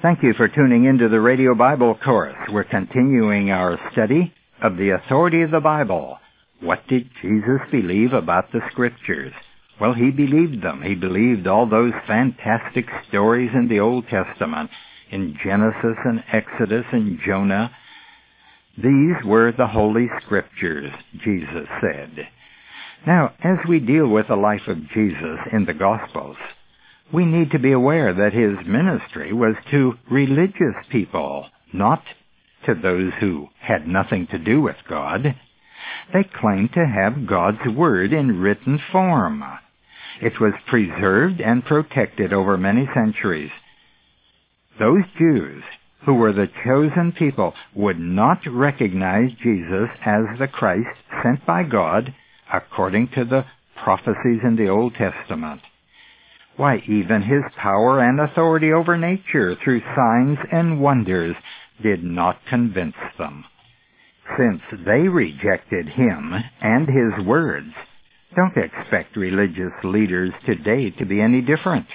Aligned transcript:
Thank 0.00 0.22
you 0.22 0.32
for 0.34 0.46
tuning 0.46 0.84
into 0.84 1.08
the 1.08 1.20
Radio 1.20 1.56
Bible 1.56 1.96
Course. 1.96 2.36
We're 2.52 2.62
continuing 2.62 3.50
our 3.50 3.80
study 3.90 4.32
of 4.62 4.76
the 4.76 4.90
authority 4.90 5.42
of 5.42 5.50
the 5.50 5.58
Bible. 5.58 6.18
What 6.60 6.86
did 6.86 7.10
Jesus 7.20 7.60
believe 7.72 8.12
about 8.12 8.52
the 8.52 8.60
Scriptures? 8.70 9.32
Well, 9.80 9.94
he 9.94 10.12
believed 10.12 10.62
them. 10.62 10.82
He 10.82 10.94
believed 10.94 11.48
all 11.48 11.68
those 11.68 11.90
fantastic 12.06 12.86
stories 13.08 13.50
in 13.52 13.66
the 13.66 13.80
Old 13.80 14.06
Testament, 14.06 14.70
in 15.10 15.36
Genesis 15.44 15.96
and 16.04 16.22
Exodus 16.32 16.84
and 16.92 17.18
Jonah. 17.26 17.72
These 18.76 19.16
were 19.26 19.50
the 19.50 19.66
Holy 19.66 20.06
Scriptures, 20.24 20.92
Jesus 21.24 21.66
said. 21.80 22.28
Now, 23.04 23.32
as 23.42 23.58
we 23.68 23.80
deal 23.80 24.06
with 24.06 24.28
the 24.28 24.36
life 24.36 24.68
of 24.68 24.78
Jesus 24.94 25.40
in 25.52 25.64
the 25.64 25.74
Gospels, 25.74 26.36
we 27.12 27.24
need 27.24 27.50
to 27.52 27.58
be 27.58 27.72
aware 27.72 28.12
that 28.12 28.32
his 28.32 28.66
ministry 28.66 29.32
was 29.32 29.54
to 29.70 29.94
religious 30.10 30.76
people, 30.90 31.46
not 31.72 32.02
to 32.66 32.74
those 32.74 33.12
who 33.20 33.48
had 33.60 33.86
nothing 33.86 34.26
to 34.26 34.38
do 34.38 34.60
with 34.60 34.76
God. 34.88 35.34
They 36.12 36.24
claimed 36.24 36.72
to 36.74 36.86
have 36.86 37.26
God's 37.26 37.66
Word 37.66 38.12
in 38.12 38.40
written 38.40 38.78
form. 38.92 39.42
It 40.20 40.40
was 40.40 40.54
preserved 40.66 41.40
and 41.40 41.64
protected 41.64 42.32
over 42.32 42.56
many 42.56 42.88
centuries. 42.92 43.52
Those 44.78 45.04
Jews 45.18 45.62
who 46.04 46.14
were 46.14 46.32
the 46.32 46.48
chosen 46.64 47.12
people 47.12 47.54
would 47.74 47.98
not 47.98 48.38
recognize 48.46 49.30
Jesus 49.42 49.88
as 50.04 50.24
the 50.38 50.48
Christ 50.48 50.96
sent 51.22 51.44
by 51.44 51.62
God 51.64 52.14
according 52.52 53.08
to 53.08 53.24
the 53.24 53.44
prophecies 53.82 54.40
in 54.42 54.56
the 54.56 54.68
Old 54.68 54.94
Testament. 54.94 55.60
Why, 56.58 56.82
even 56.88 57.22
his 57.22 57.44
power 57.56 58.00
and 58.00 58.18
authority 58.18 58.72
over 58.72 58.98
nature 58.98 59.54
through 59.54 59.80
signs 59.94 60.38
and 60.50 60.80
wonders 60.80 61.36
did 61.80 62.02
not 62.02 62.44
convince 62.50 62.96
them. 63.16 63.44
Since 64.36 64.62
they 64.84 65.06
rejected 65.06 65.88
him 65.88 66.34
and 66.60 66.88
his 66.88 67.24
words, 67.24 67.72
don't 68.34 68.56
expect 68.56 69.16
religious 69.16 69.72
leaders 69.84 70.32
today 70.46 70.90
to 70.90 71.06
be 71.06 71.20
any 71.20 71.42
different. 71.42 71.86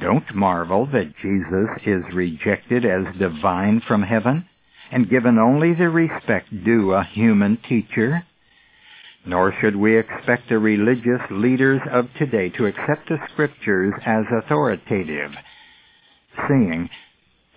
Don't 0.00 0.34
marvel 0.34 0.86
that 0.86 1.14
Jesus 1.20 1.68
is 1.84 2.14
rejected 2.14 2.86
as 2.86 3.14
divine 3.18 3.82
from 3.86 4.02
heaven 4.02 4.48
and 4.90 5.10
given 5.10 5.38
only 5.38 5.74
the 5.74 5.90
respect 5.90 6.48
due 6.64 6.94
a 6.94 7.04
human 7.04 7.58
teacher. 7.68 8.24
Nor 9.26 9.52
should 9.60 9.74
we 9.74 9.98
expect 9.98 10.48
the 10.48 10.58
religious 10.58 11.20
leaders 11.30 11.80
of 11.90 12.06
today 12.16 12.48
to 12.50 12.66
accept 12.66 13.08
the 13.08 13.18
scriptures 13.32 13.92
as 14.06 14.24
authoritative, 14.30 15.32
seeing 16.48 16.88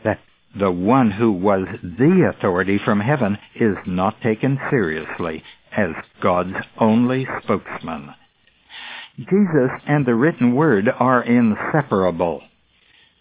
that 0.03 0.20
the 0.58 0.72
one 0.72 1.11
who 1.11 1.31
was 1.31 1.67
the 1.84 2.31
authority 2.36 2.80
from 2.84 3.00
heaven 3.00 3.38
is 3.56 3.78
not 3.86 4.20
taken 4.22 4.59
seriously 4.72 5.44
as 5.78 5.92
God's 6.22 6.56
only 6.80 7.28
spokesman. 7.44 8.16
Jesus 9.17 9.72
and 9.88 10.06
the 10.06 10.16
written 10.16 10.56
word 10.56 10.89
are 10.98 11.22
inseparable. 11.22 12.42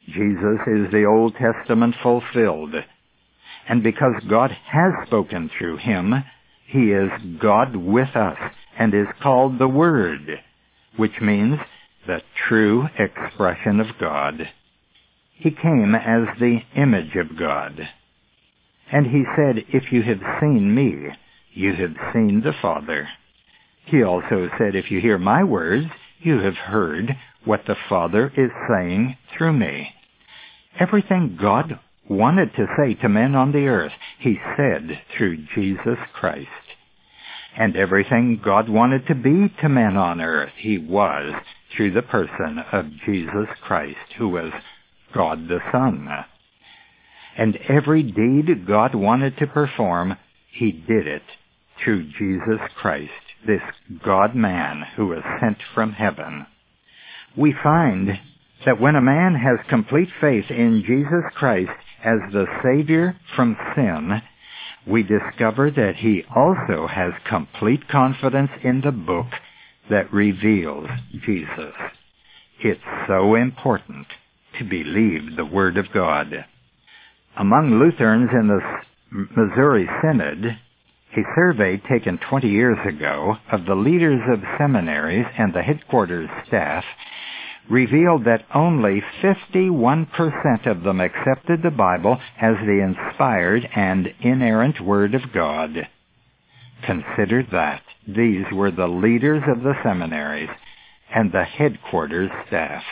Jesus 0.07 0.61
is 0.67 0.91
the 0.91 1.05
Old 1.05 1.35
Testament 1.35 1.97
fulfilled. 2.03 2.75
And 3.69 3.83
because 3.83 4.15
God 4.29 4.51
has 4.51 5.07
spoken 5.07 5.51
through 5.59 5.79
him, 5.79 6.15
he 6.69 6.93
is 6.93 7.11
God 7.41 7.75
with 7.75 8.15
us 8.15 8.37
and 8.79 8.93
is 8.93 9.07
called 9.23 9.59
the 9.59 9.69
Word, 9.69 10.39
which 10.99 11.19
means 11.23 11.59
the 12.07 12.21
true 12.47 12.87
expression 12.99 13.81
of 13.81 13.87
God. 13.99 14.51
He 15.33 15.51
came 15.51 15.95
as 15.95 16.27
the 16.39 16.59
image 16.77 17.17
of 17.17 17.39
God. 17.39 17.89
And 18.93 19.07
he 19.07 19.25
said, 19.35 19.65
If 19.69 19.91
you 19.93 20.03
have 20.03 20.21
seen 20.41 20.75
me, 20.75 21.09
you 21.55 21.73
have 21.73 21.95
seen 22.13 22.43
the 22.45 22.55
Father. 22.61 23.09
He 23.87 24.03
also 24.03 24.51
said, 24.59 24.75
If 24.75 24.91
you 24.91 25.01
hear 25.01 25.17
my 25.17 25.45
words, 25.45 25.87
you 26.21 26.41
have 26.41 26.57
heard 26.57 27.17
what 27.47 27.63
the 27.67 27.77
Father 27.89 28.31
is 28.37 28.51
saying 28.69 29.17
through 29.35 29.55
me. 29.55 29.95
Everything 30.79 31.39
God 31.41 31.81
wanted 32.09 32.55
to 32.55 32.67
say 32.77 32.95
to 32.95 33.09
men 33.09 33.35
on 33.35 33.53
the 33.53 33.67
earth, 33.67 33.93
he 34.19 34.39
said 34.57 35.01
through 35.17 35.45
Jesus 35.55 35.99
Christ. 36.15 36.49
And 37.57 37.77
everything 37.77 38.41
God 38.43 38.69
wanted 38.69 39.07
to 39.09 39.15
be 39.15 39.53
to 39.61 39.69
men 39.69 39.97
on 39.97 40.21
earth, 40.21 40.53
he 40.57 40.79
was 40.79 41.35
through 41.77 41.93
the 41.93 42.03
person 42.03 42.63
of 42.73 42.87
Jesus 43.05 43.49
Christ, 43.63 44.13
who 44.17 44.29
was 44.29 44.53
God 45.15 45.49
the 45.49 45.59
Son. 45.73 46.09
And 47.37 47.57
every 47.69 48.03
deed 48.03 48.67
God 48.67 48.95
wanted 48.95 49.37
to 49.39 49.47
perform, 49.47 50.17
he 50.51 50.73
did 50.73 51.07
it 51.07 51.23
through 51.83 52.05
Jesus 52.19 52.61
Christ, 52.77 53.11
this 53.47 53.63
God-man 54.05 54.83
who 54.97 55.09
was 55.09 55.23
sent 55.41 55.59
from 55.75 55.93
heaven. 55.93 56.47
We 57.37 57.55
find 57.63 58.19
that 58.67 58.81
when 58.81 58.97
a 58.97 59.01
man 59.01 59.35
has 59.35 59.59
complete 59.69 60.09
faith 60.21 60.51
in 60.51 60.83
Jesus 60.87 61.33
Christ 61.37 61.71
as 62.05 62.19
the 62.33 62.47
Savior 62.63 63.17
from 63.35 63.57
sin, 63.75 64.23
we 64.87 65.03
discover 65.03 65.71
that 65.71 65.97
he 65.97 66.25
also 66.35 66.87
has 66.87 67.13
complete 67.29 67.89
confidence 67.89 68.51
in 68.63 68.81
the 68.81 68.93
book 68.93 69.27
that 69.91 70.13
reveals 70.13 70.89
Jesus. 71.25 71.75
It's 72.61 72.81
so 73.07 73.35
important 73.35 74.07
to 74.59 74.65
believe 74.65 75.37
the 75.37 75.45
Word 75.45 75.77
of 75.77 75.87
God. 75.93 76.45
Among 77.37 77.79
Lutherans 77.79 78.31
in 78.33 78.49
the 78.49 78.61
Missouri 79.37 79.89
Synod, 80.03 80.59
a 81.17 81.23
survey 81.35 81.81
taken 81.89 82.19
20 82.19 82.49
years 82.49 82.79
ago 82.87 83.37
of 83.51 83.65
the 83.65 83.75
leaders 83.75 84.21
of 84.33 84.41
seminaries 84.59 85.27
and 85.39 85.55
the 85.55 85.63
headquarters 85.63 86.29
staff 86.47 86.85
revealed 87.71 88.25
that 88.25 88.47
only 88.55 89.03
51% 89.23 90.67
of 90.67 90.83
them 90.83 91.01
accepted 91.01 91.63
the 91.63 91.71
Bible 91.71 92.19
as 92.41 92.57
the 92.65 92.81
inspired 92.83 93.69
and 93.75 94.09
inerrant 94.21 94.81
Word 94.81 95.15
of 95.15 95.33
God. 95.33 95.89
Consider 96.85 97.43
that. 97.53 97.83
These 98.07 98.47
were 98.53 98.71
the 98.71 98.87
leaders 98.89 99.43
of 99.49 99.63
the 99.63 99.75
seminaries 99.83 100.49
and 101.15 101.31
the 101.31 101.45
headquarters 101.45 102.31
staff. 102.47 102.83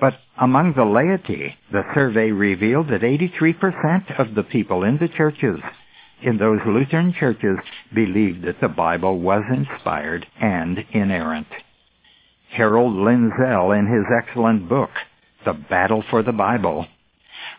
But 0.00 0.14
among 0.38 0.74
the 0.74 0.84
laity, 0.84 1.56
the 1.72 1.82
survey 1.94 2.30
revealed 2.30 2.88
that 2.88 3.00
83% 3.00 4.18
of 4.18 4.34
the 4.34 4.42
people 4.42 4.84
in 4.84 4.98
the 4.98 5.08
churches, 5.08 5.60
in 6.22 6.38
those 6.38 6.60
Lutheran 6.66 7.14
churches, 7.18 7.58
believed 7.94 8.44
that 8.44 8.60
the 8.60 8.68
Bible 8.68 9.18
was 9.18 9.42
inspired 9.50 10.26
and 10.40 10.84
inerrant. 10.92 11.48
Harold 12.50 12.94
Lindsell, 12.94 13.78
in 13.78 13.86
his 13.86 14.04
excellent 14.22 14.68
book, 14.68 14.90
The 15.44 15.52
Battle 15.52 16.02
for 16.10 16.22
the 16.22 16.32
Bible, 16.32 16.86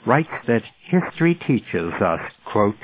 writes 0.06 0.30
that 0.48 0.64
history 0.88 1.36
teaches 1.36 1.94
us, 2.02 2.20
quote, 2.46 2.76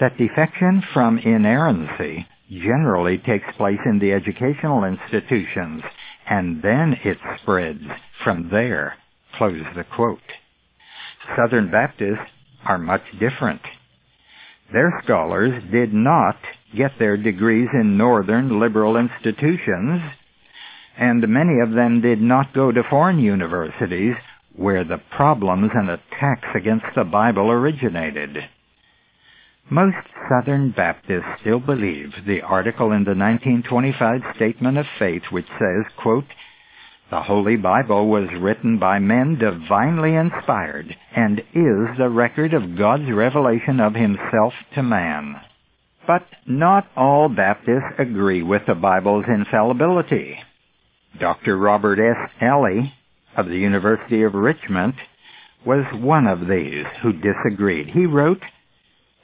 that 0.00 0.16
defection 0.16 0.82
from 0.92 1.18
inerrancy 1.18 2.26
generally 2.50 3.18
takes 3.18 3.56
place 3.56 3.80
in 3.84 3.98
the 3.98 4.12
educational 4.12 4.84
institutions, 4.84 5.82
and 6.28 6.62
then 6.62 6.96
it 7.04 7.18
spreads 7.42 7.82
from 8.22 8.48
there. 8.50 8.94
Close 9.34 9.64
the 9.74 9.84
quote. 9.84 10.20
Southern 11.36 11.70
Baptists 11.70 12.30
are 12.64 12.78
much 12.78 13.02
different. 13.18 13.60
Their 14.72 15.00
scholars 15.04 15.62
did 15.70 15.92
not 15.92 16.36
get 16.76 16.92
their 16.98 17.16
degrees 17.16 17.68
in 17.72 17.96
northern 17.96 18.60
liberal 18.60 18.96
institutions, 18.96 20.02
and 20.98 21.26
many 21.28 21.60
of 21.60 21.70
them 21.72 22.00
did 22.00 22.20
not 22.20 22.52
go 22.52 22.72
to 22.72 22.82
foreign 22.90 23.20
universities 23.20 24.16
where 24.56 24.82
the 24.84 25.00
problems 25.16 25.70
and 25.72 25.88
attacks 25.88 26.48
against 26.54 26.86
the 26.96 27.04
Bible 27.04 27.50
originated. 27.50 28.36
Most 29.70 29.96
Southern 30.28 30.72
Baptists 30.72 31.40
still 31.40 31.60
believe 31.60 32.12
the 32.26 32.42
article 32.42 32.86
in 32.92 33.04
the 33.04 33.14
1925 33.14 34.22
Statement 34.34 34.78
of 34.78 34.86
Faith 34.98 35.22
which 35.30 35.46
says, 35.58 35.84
quote, 35.96 36.24
the 37.10 37.22
Holy 37.22 37.56
Bible 37.56 38.08
was 38.08 38.28
written 38.38 38.78
by 38.78 38.98
men 38.98 39.38
divinely 39.38 40.14
inspired 40.14 40.94
and 41.16 41.38
is 41.38 41.96
the 41.96 42.10
record 42.10 42.52
of 42.52 42.76
God's 42.76 43.10
revelation 43.10 43.80
of 43.80 43.94
himself 43.94 44.52
to 44.74 44.82
man. 44.82 45.36
But 46.06 46.26
not 46.46 46.86
all 46.96 47.28
Baptists 47.28 47.94
agree 47.98 48.42
with 48.42 48.62
the 48.66 48.74
Bible's 48.74 49.24
infallibility. 49.26 50.38
Dr. 51.18 51.56
Robert 51.56 51.98
S. 51.98 52.30
Alley 52.40 52.94
of 53.36 53.46
the 53.48 53.58
University 53.58 54.22
of 54.22 54.34
Richmond 54.34 54.94
was 55.64 55.84
one 55.92 56.26
of 56.26 56.48
these 56.48 56.86
who 57.02 57.12
disagreed. 57.12 57.88
He 57.88 58.06
wrote, 58.06 58.42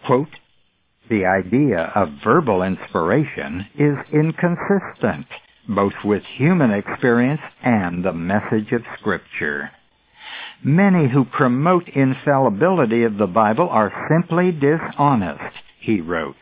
quote, 0.06 0.28
the 1.08 1.26
idea 1.26 1.92
of 1.94 2.22
verbal 2.22 2.62
inspiration 2.62 3.66
is 3.78 3.96
inconsistent 4.12 5.26
both 5.68 5.94
with 6.04 6.22
human 6.36 6.70
experience 6.70 7.40
and 7.62 8.04
the 8.04 8.12
message 8.12 8.72
of 8.72 8.82
Scripture. 8.98 9.70
Many 10.62 11.08
who 11.08 11.24
promote 11.24 11.88
infallibility 11.88 13.04
of 13.04 13.16
the 13.16 13.26
Bible 13.26 13.68
are 13.68 14.08
simply 14.10 14.52
dishonest, 14.52 15.54
he 15.80 16.00
wrote. 16.00 16.36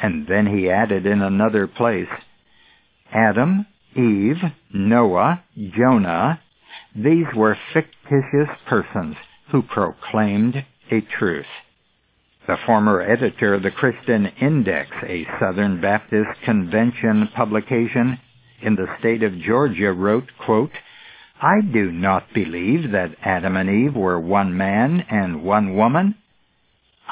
And 0.00 0.26
then 0.26 0.46
he 0.46 0.70
added 0.70 1.06
in 1.06 1.22
another 1.22 1.66
place, 1.66 2.08
Adam, 3.12 3.66
Eve, 3.96 4.42
Noah, 4.72 5.42
Jonah, 5.76 6.40
these 6.94 7.26
were 7.34 7.56
fictitious 7.72 8.48
persons 8.66 9.16
who 9.50 9.62
proclaimed 9.62 10.64
a 10.90 11.00
truth. 11.00 11.46
The 12.46 12.56
former 12.66 13.00
editor 13.00 13.54
of 13.54 13.62
the 13.62 13.70
Christian 13.70 14.26
Index, 14.40 14.90
a 15.06 15.26
Southern 15.38 15.80
Baptist 15.80 16.30
Convention 16.44 17.28
publication 17.34 18.18
in 18.60 18.74
the 18.74 18.88
state 18.98 19.22
of 19.22 19.38
Georgia, 19.40 19.92
wrote, 19.92 20.30
quote, 20.38 20.72
I 21.40 21.60
do 21.60 21.90
not 21.90 22.32
believe 22.32 22.92
that 22.92 23.16
Adam 23.22 23.56
and 23.56 23.68
Eve 23.68 23.94
were 23.94 24.18
one 24.18 24.56
man 24.56 25.04
and 25.10 25.42
one 25.44 25.76
woman. 25.76 26.14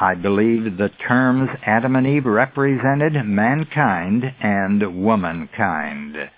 I 0.00 0.14
believe 0.14 0.76
the 0.76 0.88
terms 0.88 1.50
Adam 1.66 1.96
and 1.96 2.06
Eve 2.06 2.26
represented 2.26 3.14
mankind 3.24 4.24
and 4.40 5.04
womankind. 5.04 6.30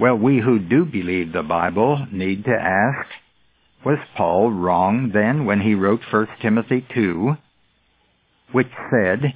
Well, 0.00 0.16
we 0.16 0.40
who 0.40 0.58
do 0.58 0.84
believe 0.84 1.32
the 1.32 1.42
Bible 1.42 2.06
need 2.10 2.44
to 2.44 2.50
ask, 2.50 3.08
was 3.84 3.98
Paul 4.16 4.50
wrong 4.50 5.10
then 5.12 5.44
when 5.44 5.60
he 5.60 5.74
wrote 5.74 6.00
1 6.10 6.28
Timothy 6.40 6.86
2? 6.94 7.36
which 8.54 8.70
said, 8.88 9.34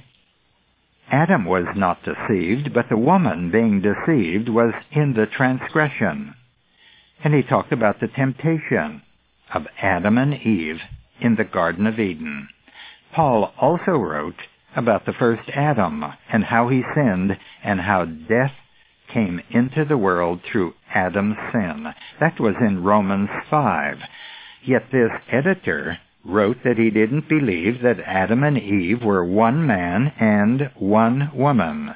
Adam 1.11 1.43
was 1.43 1.65
not 1.75 2.01
deceived, 2.03 2.73
but 2.73 2.87
the 2.89 2.97
woman 2.97 3.51
being 3.51 3.81
deceived 3.81 4.47
was 4.47 4.73
in 4.91 5.13
the 5.13 5.25
transgression. 5.25 6.33
And 7.21 7.33
he 7.33 7.43
talked 7.43 7.73
about 7.73 7.99
the 7.99 8.07
temptation 8.07 9.01
of 9.53 9.67
Adam 9.81 10.17
and 10.17 10.33
Eve 10.35 10.79
in 11.19 11.35
the 11.35 11.43
Garden 11.43 11.85
of 11.85 11.99
Eden. 11.99 12.47
Paul 13.13 13.53
also 13.59 13.91
wrote 13.91 14.41
about 14.73 15.05
the 15.05 15.13
first 15.13 15.49
Adam 15.49 16.05
and 16.31 16.45
how 16.45 16.69
he 16.69 16.81
sinned 16.95 17.37
and 17.61 17.81
how 17.81 18.05
death 18.05 18.53
came 19.13 19.41
into 19.49 19.85
the 19.85 19.97
world 19.97 20.41
through 20.43 20.73
Adam's 20.93 21.37
sin. 21.51 21.87
That 22.19 22.39
was 22.39 22.55
in 22.61 22.83
Romans 22.83 23.29
5. 23.49 23.97
Yet 24.65 24.83
this 24.91 25.11
editor 25.31 25.97
wrote 26.25 26.57
that 26.63 26.77
he 26.77 26.89
didn't 26.89 27.29
believe 27.29 27.81
that 27.81 27.99
Adam 28.05 28.43
and 28.43 28.57
Eve 28.57 29.03
were 29.03 29.23
one 29.23 29.65
man 29.65 30.13
and 30.19 30.69
one 30.77 31.31
woman. 31.33 31.95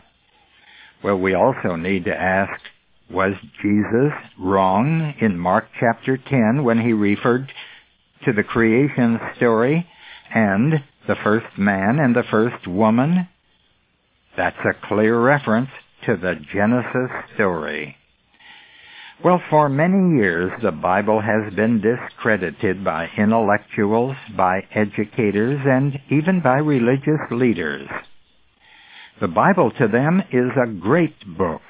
Well, 1.04 1.18
we 1.18 1.34
also 1.34 1.76
need 1.76 2.06
to 2.06 2.16
ask, 2.16 2.62
was 3.10 3.34
Jesus 3.62 4.14
wrong 4.40 5.14
in 5.20 5.38
Mark 5.38 5.66
chapter 5.80 6.18
10 6.18 6.64
when 6.64 6.80
he 6.80 6.94
referred 6.94 7.52
to 8.26 8.32
the 8.32 8.44
creation 8.44 9.20
story 9.36 9.86
and 10.34 10.84
the 11.08 11.16
first 11.24 11.58
man 11.58 12.00
and 12.00 12.16
the 12.16 12.24
first 12.24 12.66
woman? 12.66 13.28
That's 14.38 14.58
a 14.66 14.88
clear 14.88 15.20
reference 15.20 15.70
to 16.06 16.16
the 16.18 16.36
Genesis 16.54 17.12
story. 17.36 17.98
Well, 19.24 19.42
for 19.50 19.70
many 19.70 20.18
years, 20.18 20.52
the 20.62 20.72
Bible 20.72 21.22
has 21.22 21.54
been 21.54 21.82
discredited 21.82 22.84
by 22.84 23.08
intellectuals, 23.18 24.18
by 24.36 24.64
educators, 24.74 25.60
and 25.66 26.00
even 26.10 26.42
by 26.42 26.58
religious 26.58 27.22
leaders. 27.32 27.88
The 29.22 29.28
Bible 29.30 29.72
to 29.72 29.88
them 29.88 30.22
is 30.32 30.52
a 30.58 30.68
great 30.68 31.16
book, 31.38 31.62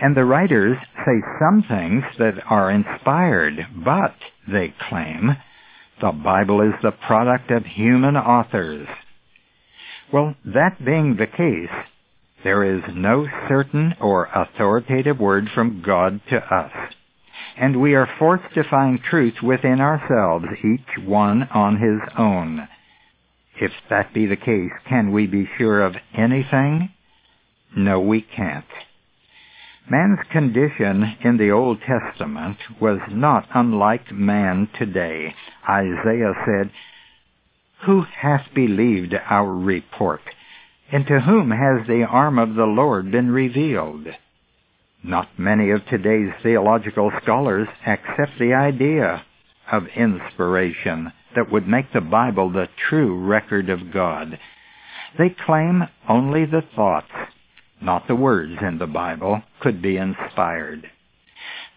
and 0.00 0.14
the 0.14 0.24
writers 0.24 0.76
say 1.06 1.22
some 1.40 1.62
things 1.62 2.04
that 2.18 2.34
are 2.50 2.70
inspired, 2.70 3.66
but, 3.84 4.16
they 4.46 4.74
claim, 4.90 5.36
the 6.00 6.12
Bible 6.12 6.60
is 6.60 6.74
the 6.82 6.92
product 6.92 7.50
of 7.50 7.64
human 7.64 8.16
authors. 8.16 8.86
Well, 10.12 10.34
that 10.44 10.84
being 10.84 11.16
the 11.16 11.26
case, 11.26 11.74
there 12.44 12.64
is 12.64 12.82
no 12.94 13.26
certain 13.48 13.94
or 14.00 14.26
authoritative 14.26 15.18
word 15.18 15.48
from 15.54 15.82
God 15.84 16.20
to 16.30 16.36
us. 16.36 16.72
And 17.56 17.80
we 17.80 17.94
are 17.94 18.08
forced 18.18 18.54
to 18.54 18.62
find 18.62 19.00
truth 19.02 19.42
within 19.42 19.80
ourselves, 19.80 20.46
each 20.64 21.04
one 21.04 21.48
on 21.52 21.76
his 21.76 22.00
own. 22.16 22.68
If 23.60 23.72
that 23.90 24.14
be 24.14 24.26
the 24.26 24.36
case, 24.36 24.70
can 24.88 25.10
we 25.10 25.26
be 25.26 25.48
sure 25.58 25.82
of 25.82 25.96
anything? 26.14 26.90
No, 27.76 28.00
we 28.00 28.22
can't. 28.22 28.64
Man's 29.90 30.20
condition 30.30 31.16
in 31.24 31.38
the 31.38 31.50
Old 31.50 31.80
Testament 31.80 32.58
was 32.80 33.00
not 33.10 33.48
unlike 33.54 34.12
man 34.12 34.68
today. 34.78 35.34
Isaiah 35.68 36.34
said, 36.46 36.70
Who 37.86 38.02
hath 38.02 38.54
believed 38.54 39.14
our 39.14 39.52
report? 39.52 40.20
And 40.90 41.06
to 41.06 41.20
whom 41.20 41.50
has 41.50 41.86
the 41.86 42.04
arm 42.04 42.38
of 42.38 42.54
the 42.54 42.64
Lord 42.64 43.10
been 43.10 43.30
revealed? 43.30 44.06
Not 45.04 45.28
many 45.38 45.70
of 45.70 45.84
today's 45.86 46.32
theological 46.42 47.12
scholars 47.22 47.68
accept 47.86 48.38
the 48.38 48.54
idea 48.54 49.22
of 49.70 49.86
inspiration 49.94 51.12
that 51.36 51.52
would 51.52 51.68
make 51.68 51.92
the 51.92 52.00
Bible 52.00 52.50
the 52.50 52.68
true 52.88 53.18
record 53.22 53.68
of 53.68 53.92
God. 53.92 54.38
They 55.18 55.28
claim 55.28 55.84
only 56.08 56.46
the 56.46 56.62
thoughts, 56.74 57.12
not 57.82 58.08
the 58.08 58.16
words 58.16 58.56
in 58.62 58.78
the 58.78 58.86
Bible, 58.86 59.42
could 59.60 59.82
be 59.82 59.98
inspired. 59.98 60.90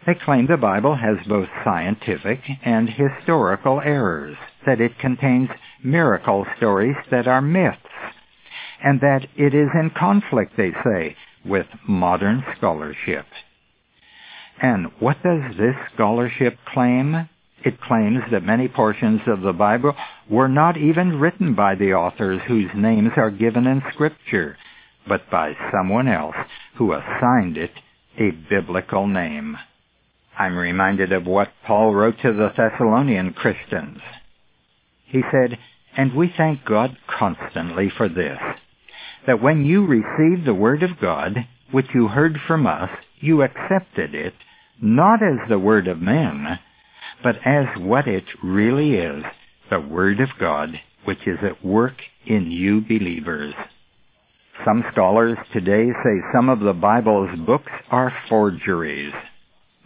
They 0.06 0.16
claim 0.16 0.48
the 0.48 0.58
Bible 0.58 0.96
has 0.96 1.18
both 1.28 1.50
scientific 1.64 2.40
and 2.64 2.90
historical 2.90 3.82
errors, 3.82 4.38
that 4.66 4.82
it 4.82 4.98
contains 4.98 5.50
miracle 5.84 6.48
stories 6.58 6.96
that 7.12 7.28
are 7.28 7.42
myths, 7.42 7.78
and 8.84 9.02
that 9.02 9.28
it 9.36 9.54
is 9.54 9.70
in 9.74 9.92
conflict, 9.98 10.54
they 10.58 10.72
say, 10.84 11.16
with 11.46 11.68
modern 11.88 12.44
scholarship. 12.58 13.26
And 14.62 14.92
what 15.00 15.18
does 15.24 15.58
this 15.58 15.76
scholarship 15.94 16.58
claim? 16.74 17.28
It 17.64 17.82
claims 17.82 18.24
that 18.32 18.44
many 18.44 18.68
portions 18.68 19.22
of 19.28 19.42
the 19.42 19.54
Bible 19.54 19.96
were 20.30 20.48
not 20.48 20.78
even 20.78 21.20
written 21.20 21.54
by 21.54 21.76
the 21.76 21.94
authors 21.94 22.42
whose 22.48 22.72
names 22.76 23.12
are 23.18 23.32
given 23.32 23.68
in 23.68 23.84
Scripture, 23.94 24.58
but 25.08 25.30
by 25.32 25.54
someone 25.72 26.08
else 26.08 26.36
who 26.78 26.94
assigned 26.94 27.58
it 27.58 27.72
a 28.18 28.32
biblical 28.32 29.08
name. 29.08 29.58
I'm 30.38 30.58
reminded 30.58 31.12
of 31.12 31.26
what 31.26 31.50
Paul 31.66 31.94
wrote 31.94 32.16
to 32.22 32.34
the 32.34 32.50
Thessalonian 32.56 33.34
Christians. 33.34 34.00
He 35.06 35.22
said, 35.32 35.58
And 35.98 36.16
we 36.16 36.34
thank 36.36 36.66
God 36.66 36.98
constantly 37.08 37.92
for 37.96 38.08
this, 38.08 38.40
that 39.28 39.42
when 39.42 39.66
you 39.66 39.86
received 39.86 40.46
the 40.46 40.54
Word 40.54 40.84
of 40.84 41.00
God, 41.00 41.36
which 41.72 41.88
you 41.94 42.08
heard 42.08 42.38
from 42.48 42.66
us, 42.68 42.90
you 43.20 43.44
accepted 43.44 44.16
it, 44.16 44.34
not 44.82 45.22
as 45.22 45.48
the 45.48 45.60
Word 45.60 45.88
of 45.88 46.02
men, 46.02 46.60
but 47.24 47.36
as 47.46 47.66
what 47.78 48.08
it 48.08 48.26
really 48.44 48.96
is, 48.96 49.24
the 49.70 49.80
Word 49.80 50.20
of 50.20 50.30
God, 50.40 50.70
which 51.06 51.28
is 51.28 51.38
at 51.44 51.64
work 51.64 51.96
in 52.26 52.52
you 52.52 52.82
believers. 52.82 53.54
Some 54.66 54.84
scholars 54.92 55.38
today 55.54 55.88
say 56.04 56.22
some 56.34 56.50
of 56.50 56.60
the 56.60 56.74
Bible's 56.74 57.30
books 57.46 57.72
are 57.90 58.14
forgeries. 58.30 59.14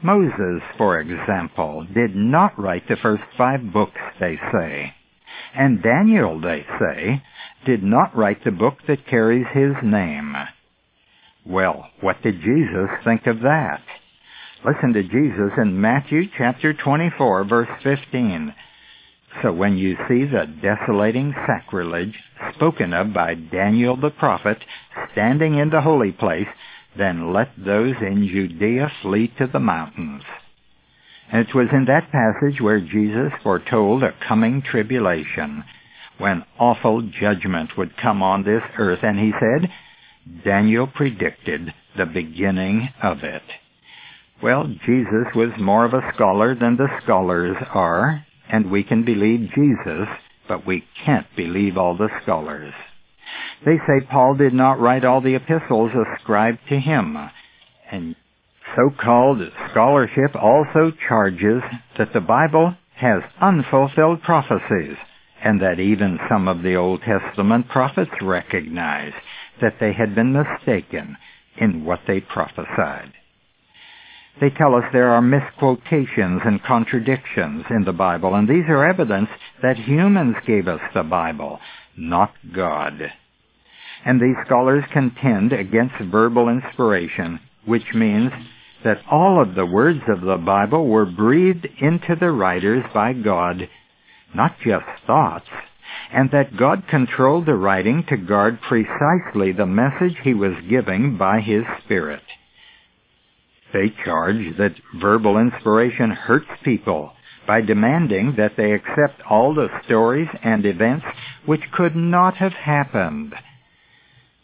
Moses, 0.04 0.62
for 0.78 1.00
example, 1.00 1.88
did 1.94 2.16
not 2.16 2.60
write 2.60 2.88
the 2.88 2.98
first 2.98 3.24
five 3.38 3.72
books, 3.72 4.00
they 4.20 4.38
say. 4.52 4.94
And 5.56 5.82
Daniel, 5.82 6.40
they 6.40 6.66
say, 6.80 7.24
did 7.66 7.84
not 7.84 8.16
write 8.16 8.44
the 8.44 8.52
book 8.52 8.78
that 8.88 9.08
carries 9.08 9.48
his 9.54 9.74
name. 9.84 10.36
Well, 11.46 11.90
what 12.02 12.22
did 12.22 12.42
Jesus 12.42 12.90
think 13.04 13.28
of 13.28 13.42
that? 13.42 13.82
Listen 14.66 14.94
to 14.94 15.04
Jesus 15.04 15.52
in 15.58 15.80
Matthew 15.80 16.24
chapter 16.38 16.74
24 16.74 17.44
verse 17.46 17.70
15. 17.84 18.54
So 19.44 19.52
when 19.52 19.78
you 19.78 19.96
see 20.08 20.26
the 20.26 20.46
desolating 20.62 21.34
sacrilege 21.46 22.18
spoken 22.56 22.94
of 22.94 23.14
by 23.14 23.36
Daniel 23.36 23.96
the 23.96 24.10
prophet 24.10 24.58
standing 25.12 25.56
in 25.56 25.70
the 25.70 25.82
holy 25.82 26.12
place, 26.12 26.48
then 26.98 27.34
let 27.34 27.50
those 27.58 27.96
in 28.02 28.28
Judea 28.28 28.92
flee 29.02 29.32
to 29.38 29.48
the 29.48 29.60
mountains. 29.60 30.24
And 31.32 31.48
it 31.48 31.56
was 31.56 31.68
in 31.72 31.86
that 31.86 32.12
passage 32.12 32.62
where 32.62 32.80
Jesus 32.80 33.32
foretold 33.44 34.04
a 34.04 34.14
coming 34.28 34.62
tribulation 34.62 35.64
when 36.18 36.46
awful 36.60 37.02
judgment 37.02 37.78
would 37.78 37.98
come 37.98 38.22
on 38.22 38.44
this 38.44 38.64
earth. 38.78 39.00
And 39.04 39.20
he 39.20 39.32
said, 39.40 39.72
Daniel 40.44 40.88
predicted 40.88 41.74
the 41.98 42.06
beginning 42.06 42.90
of 43.02 43.24
it. 43.24 43.44
Well, 44.42 44.68
Jesus 44.86 45.28
was 45.34 45.52
more 45.60 45.86
of 45.86 45.94
a 45.94 46.12
scholar 46.14 46.56
than 46.56 46.78
the 46.78 46.90
scholars 47.04 47.56
are, 47.74 48.26
and 48.50 48.70
we 48.70 48.84
can 48.84 49.06
believe 49.06 49.52
Jesus, 49.56 50.08
but 50.48 50.66
we 50.66 50.84
can't 51.06 51.28
believe 51.36 51.78
all 51.78 51.98
the 51.98 52.10
scholars. 52.22 52.74
They 53.66 53.78
say 53.88 54.06
Paul 54.10 54.36
did 54.36 54.54
not 54.54 54.80
write 54.80 55.06
all 55.06 55.22
the 55.22 55.36
epistles 55.36 55.92
ascribed 56.18 56.60
to 56.70 56.80
him, 56.80 57.18
and 57.90 58.16
so-called 58.76 59.40
scholarship 59.72 60.36
also 60.36 60.92
charges 61.08 61.62
that 61.98 62.14
the 62.14 62.22
Bible 62.22 62.76
has 62.96 63.22
unfulfilled 63.42 64.22
prophecies 64.22 64.98
and 65.44 65.62
that 65.62 65.80
even 65.80 66.20
some 66.30 66.48
of 66.48 66.64
the 66.64 66.76
Old 66.76 67.02
Testament 67.02 67.68
prophets 67.70 68.12
recognized 68.22 69.16
that 69.62 69.76
they 69.80 69.94
had 69.94 70.16
been 70.16 70.34
mistaken 70.34 71.18
in 71.58 71.86
what 71.86 72.02
they 72.08 72.20
prophesied. 72.20 73.14
They 74.42 74.50
tell 74.50 74.76
us 74.76 74.84
there 74.92 75.12
are 75.12 75.22
misquotations 75.22 76.42
and 76.44 76.62
contradictions 76.62 77.66
in 77.70 77.86
the 77.86 77.94
Bible, 77.94 78.36
and 78.36 78.50
these 78.50 78.66
are 78.68 78.86
evidence 78.86 79.30
that 79.62 79.78
humans 79.78 80.36
gave 80.46 80.68
us 80.68 80.82
the 80.94 81.04
Bible, 81.04 81.60
not 81.96 82.34
God. 82.54 83.14
And 84.04 84.20
these 84.20 84.36
scholars 84.46 84.84
contend 84.92 85.54
against 85.54 85.96
verbal 86.12 86.50
inspiration, 86.50 87.40
which 87.66 87.94
means 87.94 88.32
that 88.84 89.02
all 89.10 89.42
of 89.42 89.56
the 89.56 89.66
words 89.66 90.02
of 90.08 90.22
the 90.22 90.38
Bible 90.38 90.88
were 90.88 91.06
breathed 91.06 91.68
into 91.80 92.16
the 92.20 92.32
writers 92.32 92.84
by 92.94 93.14
God, 93.14 93.70
not 94.34 94.58
just 94.64 94.86
thoughts, 95.08 95.48
and 96.12 96.30
that 96.32 96.58
God 96.58 96.84
controlled 96.90 97.46
the 97.46 97.56
writing 97.56 98.04
to 98.10 98.18
guard 98.18 98.60
precisely 98.62 99.52
the 99.52 99.66
message 99.66 100.18
he 100.24 100.34
was 100.34 100.54
giving 100.70 101.18
by 101.18 101.42
his 101.42 101.64
Spirit. 101.84 102.24
They 103.74 103.94
charge 104.04 104.58
that 104.58 104.76
verbal 105.00 105.38
inspiration 105.38 106.12
hurts 106.12 106.50
people 106.64 107.12
by 107.48 107.62
demanding 107.62 108.36
that 108.38 108.54
they 108.58 108.72
accept 108.72 109.22
all 109.30 109.54
the 109.54 109.68
stories 109.86 110.30
and 110.44 110.66
events 110.66 111.06
which 111.46 111.72
could 111.72 111.96
not 111.96 112.36
have 112.38 112.54
happened. 112.54 113.34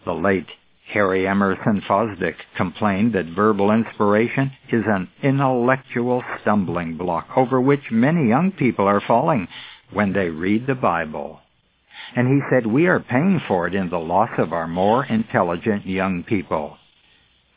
The 0.06 0.14
late 0.14 0.48
Harry 0.94 1.26
Emerson 1.26 1.82
Fosdick 1.88 2.36
complained 2.58 3.14
that 3.14 3.26
verbal 3.34 3.72
inspiration 3.72 4.52
is 4.72 4.84
an 4.86 5.08
intellectual 5.24 6.22
stumbling 6.42 6.98
block 6.98 7.30
over 7.38 7.62
which 7.62 7.92
many 7.92 8.28
young 8.28 8.52
people 8.52 8.86
are 8.86 9.02
falling 9.08 9.48
when 9.94 10.12
they 10.12 10.30
read 10.30 10.68
the 10.68 10.76
Bible. 10.76 11.40
And 12.16 12.28
he 12.28 12.42
said 12.50 12.66
we 12.66 12.88
are 12.88 13.00
paying 13.00 13.42
for 13.48 13.68
it 13.68 13.76
in 13.76 13.90
the 13.90 14.00
loss 14.00 14.32
of 14.38 14.52
our 14.52 14.68
more 14.68 15.06
intelligent 15.06 15.86
young 15.86 16.24
people. 16.24 16.78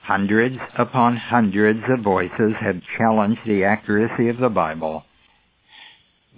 Hundreds 0.02 0.58
upon 0.78 1.16
hundreds 1.16 1.82
of 1.88 2.04
voices 2.04 2.52
have 2.60 2.80
challenged 2.98 3.40
the 3.46 3.64
accuracy 3.64 4.28
of 4.28 4.36
the 4.36 4.48
Bible. 4.48 5.02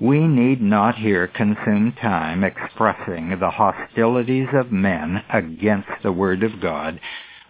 We 0.01 0.27
need 0.27 0.61
not 0.61 0.97
here 0.97 1.27
consume 1.27 1.95
time 2.03 2.45
expressing 2.45 3.39
the 3.41 3.51
hostilities 3.51 4.49
of 4.53 4.71
men 4.71 5.25
against 5.33 5.89
the 6.03 6.13
Word 6.13 6.43
of 6.43 6.61
God. 6.61 7.01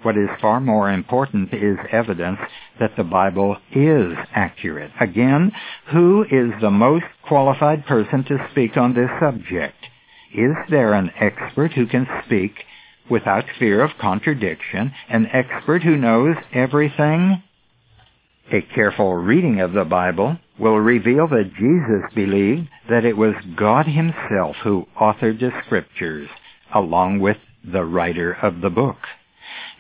What 0.02 0.16
is 0.16 0.28
far 0.40 0.60
more 0.60 0.88
important 0.92 1.52
is 1.52 1.76
evidence 1.90 2.38
that 2.78 2.94
the 2.96 3.02
Bible 3.02 3.56
is 3.72 4.12
accurate. 4.32 4.92
Again, 5.00 5.50
who 5.90 6.22
is 6.22 6.52
the 6.60 6.70
most 6.70 7.06
qualified 7.26 7.84
person 7.84 8.22
to 8.28 8.48
speak 8.52 8.76
on 8.76 8.94
this 8.94 9.10
subject? 9.18 9.84
Is 10.32 10.54
there 10.70 10.94
an 10.94 11.10
expert 11.18 11.72
who 11.72 11.86
can 11.86 12.06
speak 12.24 12.52
without 13.10 13.44
fear 13.58 13.82
of 13.82 13.98
contradiction, 14.00 14.92
an 15.08 15.26
expert 15.32 15.82
who 15.82 15.96
knows 15.96 16.36
everything? 16.52 17.42
A 18.52 18.60
careful 18.62 19.14
reading 19.14 19.60
of 19.60 19.72
the 19.72 19.84
Bible 19.84 20.38
will 20.58 20.78
reveal 20.78 21.28
that 21.28 21.52
Jesus 21.58 22.14
believed 22.14 22.68
that 22.88 23.04
it 23.04 23.16
was 23.16 23.34
God 23.56 23.86
himself 23.86 24.56
who 24.62 24.86
authored 25.00 25.40
the 25.40 25.50
scriptures 25.64 26.28
along 26.74 27.20
with 27.20 27.36
the 27.64 27.84
writer 27.84 28.32
of 28.32 28.60
the 28.60 28.70
book. 28.70 28.98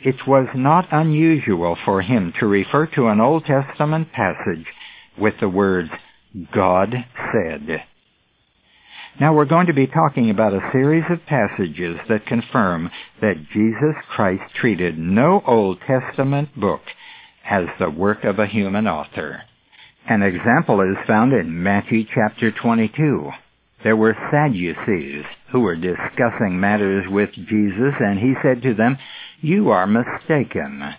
It 0.04 0.26
was 0.26 0.48
not 0.54 0.88
unusual 0.92 1.76
for 1.84 2.02
him 2.02 2.32
to 2.38 2.46
refer 2.46 2.86
to 2.94 3.08
an 3.08 3.20
Old 3.20 3.44
Testament 3.44 4.12
passage 4.12 4.66
with 5.18 5.34
the 5.40 5.48
words, 5.48 5.90
God 6.52 6.94
said. 7.32 7.82
Now 9.18 9.34
we're 9.34 9.46
going 9.46 9.68
to 9.68 9.72
be 9.72 9.86
talking 9.86 10.28
about 10.28 10.52
a 10.52 10.68
series 10.72 11.04
of 11.08 11.24
passages 11.24 11.98
that 12.08 12.26
confirm 12.26 12.90
that 13.22 13.48
Jesus 13.50 13.94
Christ 14.10 14.42
treated 14.54 14.98
no 14.98 15.42
Old 15.46 15.78
Testament 15.86 16.54
book 16.54 16.82
as 17.48 17.64
the 17.78 17.88
work 17.88 18.24
of 18.24 18.38
a 18.38 18.46
human 18.46 18.86
author. 18.86 19.42
An 20.08 20.22
example 20.22 20.82
is 20.82 20.96
found 21.04 21.32
in 21.32 21.64
Matthew 21.64 22.04
chapter 22.14 22.52
22. 22.52 23.28
There 23.82 23.96
were 23.96 24.16
Sadducees 24.30 25.24
who 25.50 25.60
were 25.60 25.74
discussing 25.74 26.60
matters 26.60 27.04
with 27.08 27.30
Jesus 27.32 27.92
and 27.98 28.16
he 28.16 28.34
said 28.40 28.62
to 28.62 28.74
them, 28.74 28.98
You 29.40 29.70
are 29.70 29.88
mistaken, 29.88 30.94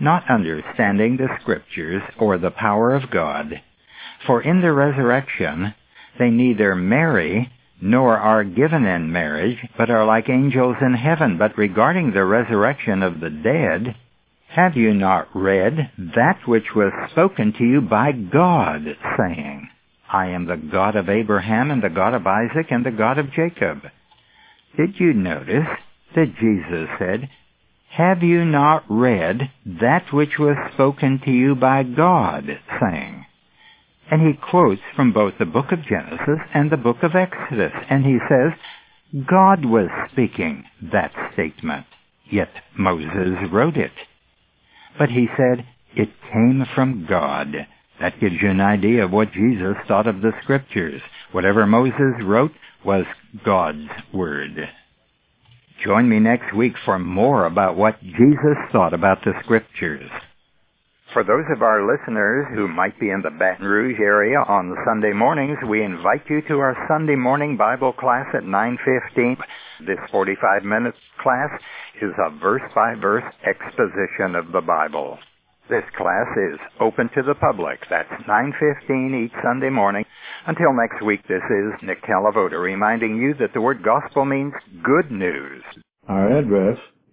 not 0.00 0.28
understanding 0.28 1.16
the 1.16 1.28
scriptures 1.40 2.02
or 2.18 2.36
the 2.36 2.50
power 2.50 2.96
of 2.96 3.12
God. 3.12 3.62
For 4.26 4.42
in 4.42 4.60
the 4.60 4.72
resurrection 4.72 5.72
they 6.18 6.30
neither 6.30 6.74
marry 6.74 7.52
nor 7.80 8.16
are 8.16 8.42
given 8.42 8.84
in 8.84 9.12
marriage, 9.12 9.58
but 9.76 9.88
are 9.88 10.04
like 10.04 10.28
angels 10.28 10.76
in 10.80 10.94
heaven. 10.94 11.38
But 11.38 11.56
regarding 11.56 12.10
the 12.10 12.24
resurrection 12.24 13.04
of 13.04 13.20
the 13.20 13.30
dead, 13.30 13.94
have 14.48 14.76
you 14.76 14.94
not 14.94 15.28
read 15.34 15.90
that 16.16 16.40
which 16.46 16.74
was 16.74 16.92
spoken 17.10 17.52
to 17.58 17.64
you 17.64 17.80
by 17.80 18.12
God, 18.12 18.82
saying, 19.16 19.68
I 20.10 20.28
am 20.28 20.46
the 20.46 20.56
God 20.56 20.96
of 20.96 21.08
Abraham 21.08 21.70
and 21.70 21.82
the 21.82 21.90
God 21.90 22.14
of 22.14 22.26
Isaac 22.26 22.66
and 22.70 22.84
the 22.84 22.90
God 22.90 23.18
of 23.18 23.32
Jacob? 23.32 23.82
Did 24.76 24.98
you 24.98 25.12
notice 25.12 25.68
that 26.14 26.36
Jesus 26.40 26.88
said, 26.98 27.28
Have 27.90 28.22
you 28.22 28.44
not 28.44 28.84
read 28.88 29.50
that 29.66 30.12
which 30.12 30.38
was 30.38 30.56
spoken 30.72 31.20
to 31.24 31.30
you 31.30 31.54
by 31.54 31.82
God, 31.82 32.44
saying, 32.80 33.26
and 34.10 34.22
he 34.22 34.32
quotes 34.32 34.80
from 34.96 35.12
both 35.12 35.34
the 35.38 35.44
book 35.44 35.70
of 35.70 35.84
Genesis 35.84 36.40
and 36.54 36.70
the 36.70 36.76
book 36.76 37.02
of 37.02 37.14
Exodus. 37.14 37.72
And 37.90 38.04
he 38.04 38.18
says, 38.28 38.52
God 39.26 39.64
was 39.64 39.88
speaking 40.10 40.64
that 40.80 41.12
statement, 41.34 41.86
yet 42.30 42.50
Moses 42.76 43.50
wrote 43.52 43.76
it. 43.76 43.92
But 44.96 45.10
he 45.10 45.28
said, 45.36 45.66
it 45.94 46.10
came 46.32 46.64
from 46.74 47.06
God. 47.08 47.66
That 48.00 48.20
gives 48.20 48.36
you 48.40 48.50
an 48.50 48.60
idea 48.60 49.04
of 49.04 49.10
what 49.10 49.32
Jesus 49.32 49.76
thought 49.88 50.06
of 50.06 50.20
the 50.20 50.32
scriptures. 50.42 51.02
Whatever 51.32 51.66
Moses 51.66 52.22
wrote 52.22 52.52
was 52.84 53.04
God's 53.44 53.88
word. 54.12 54.68
Join 55.84 56.08
me 56.08 56.20
next 56.20 56.54
week 56.54 56.74
for 56.84 56.98
more 56.98 57.46
about 57.46 57.76
what 57.76 58.00
Jesus 58.02 58.56
thought 58.72 58.94
about 58.94 59.24
the 59.24 59.32
scriptures. 59.42 60.10
For 61.14 61.24
those 61.24 61.48
of 61.50 61.62
our 61.62 61.88
listeners 61.88 62.46
who 62.54 62.68
might 62.68 63.00
be 63.00 63.08
in 63.08 63.22
the 63.22 63.30
Baton 63.30 63.64
Rouge 63.64 63.98
area 63.98 64.40
on 64.46 64.76
Sunday 64.84 65.14
mornings, 65.14 65.56
we 65.66 65.82
invite 65.82 66.20
you 66.28 66.42
to 66.48 66.58
our 66.58 66.76
Sunday 66.86 67.16
morning 67.16 67.56
Bible 67.56 67.94
class 67.94 68.26
at 68.34 68.42
9:15. 68.44 69.38
This 69.86 69.98
45-minute 70.12 70.94
class 71.16 71.48
is 72.02 72.12
a 72.18 72.28
verse-by-verse 72.38 73.24
exposition 73.46 74.36
of 74.36 74.52
the 74.52 74.60
Bible. 74.60 75.18
This 75.70 75.84
class 75.96 76.28
is 76.36 76.60
open 76.78 77.08
to 77.14 77.22
the 77.22 77.34
public. 77.34 77.80
That's 77.88 78.12
9:15 78.28 79.24
each 79.24 79.32
Sunday 79.42 79.70
morning. 79.70 80.04
Until 80.46 80.74
next 80.74 81.00
week, 81.02 81.26
this 81.26 81.42
is 81.48 81.72
Nick 81.82 82.02
Calavoda 82.02 82.60
reminding 82.60 83.16
you 83.16 83.32
that 83.40 83.54
the 83.54 83.62
word 83.62 83.82
gospel 83.82 84.26
means 84.26 84.52
good 84.82 85.10
news. 85.10 85.62
Our 86.06 86.36
address 86.36 86.78